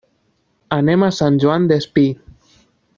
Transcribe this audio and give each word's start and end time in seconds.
Anem 0.77 1.05
a 1.07 1.11
Sant 1.19 1.37
Joan 1.45 1.67
Despí. 1.73 2.07